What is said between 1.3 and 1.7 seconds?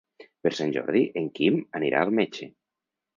Quim